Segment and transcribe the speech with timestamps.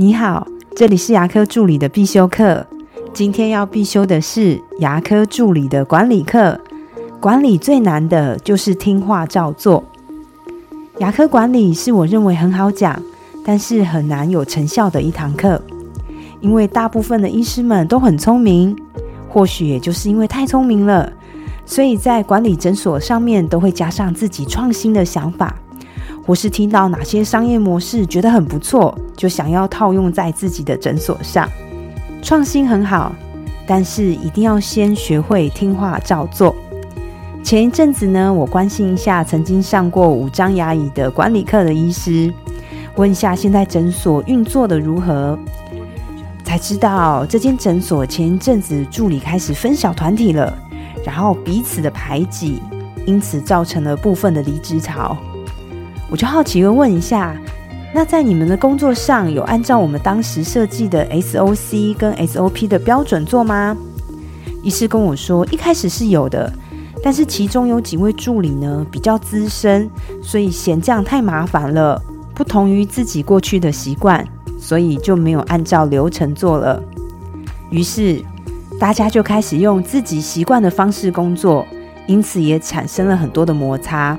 [0.00, 0.46] 你好，
[0.76, 2.64] 这里是牙科助理的必修课。
[3.12, 6.56] 今天要必修的是牙科助理的管理课。
[7.18, 9.82] 管理最难的就是听话照做。
[10.98, 13.02] 牙科管理是我认为很好讲，
[13.44, 15.60] 但是很难有成效的一堂课。
[16.40, 18.76] 因为大部分的医师们都很聪明，
[19.28, 21.12] 或许也就是因为太聪明了，
[21.66, 25.56] 所以在管理诊所上面都会加上自己创新的想法。
[26.28, 31.48] 或是听到哪些商业模式觉得很不错，就想要套用在自己的诊所上。
[32.20, 33.10] 创新很好，
[33.66, 36.54] 但是一定要先学会听话照做。
[37.42, 42.30] 前一阵子呢，我关心一下曾经上过五张牙椅的管理课的医师，
[42.96, 45.38] 问一下现在诊所运作的如何，
[46.44, 50.52] 才知道这间诊所前一阵子助理开始分小团体了，
[51.06, 52.60] 然后彼此的排挤，
[53.06, 55.16] 因此造成了部分的离职潮。
[56.10, 57.36] 我就好奇的问一下，
[57.94, 63.76] 那在你们的工作上有按照我们当时设计的 SOC 跟 SOP 的标准做吗？
[64.62, 66.52] 医师跟我说，一开始是有的，
[67.02, 69.88] 但是其中有几位助理呢比较资深，
[70.22, 72.00] 所以嫌这样太麻烦了，
[72.34, 74.26] 不同于自己过去的习惯，
[74.58, 76.82] 所以就没有按照流程做了。
[77.70, 78.20] 于是
[78.80, 81.66] 大家就开始用自己习惯的方式工作，
[82.06, 84.18] 因此也产生了很多的摩擦。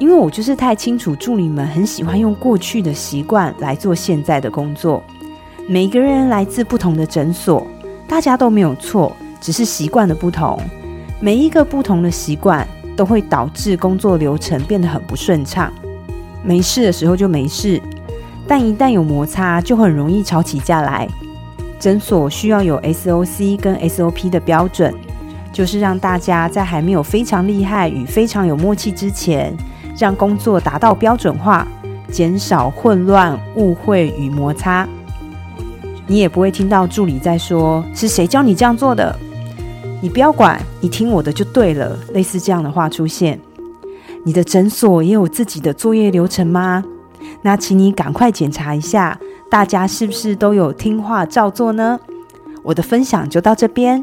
[0.00, 5.04] 因为我就是太清楚助理们很喜欢用过去的习惯来做现在的工作。
[5.68, 7.66] 每个人来自不同的诊所，
[8.08, 10.58] 大家都没有错，只是习惯的不同。
[11.20, 15.70] 每一个不同的习惯都会导致工作流程变得很不顺畅。
[16.42, 17.78] 没事的时候就没事，
[18.48, 21.06] 但一旦有摩擦，就很容易吵起架来。
[21.78, 24.94] 诊所需要有 SOC 跟 SOP 的标准，
[25.52, 29.54] 就是让大家在还没有非常厉害与非常有默契之前。
[29.98, 31.66] 让工作达到标准化，
[32.10, 34.88] 减少混乱、误会与摩擦。
[36.06, 39.16] 你也不会听到助理在说：“是谁教你这样做的？”
[40.02, 41.96] 你不要管，你听我的就对了。
[42.12, 43.38] 类似这样的话出现，
[44.24, 46.82] 你的诊所也有自己的作业流程吗？
[47.42, 49.18] 那请你赶快检查一下，
[49.50, 52.00] 大家是不是都有听话照做呢？
[52.62, 54.02] 我的分享就到这边。